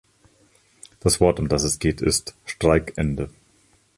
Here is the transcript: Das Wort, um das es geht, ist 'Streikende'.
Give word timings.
Das 0.99 1.21
Wort, 1.21 1.39
um 1.39 1.47
das 1.47 1.61
es 1.61 1.77
geht, 1.77 2.01
ist 2.01 2.33
'Streikende'. 2.47 3.29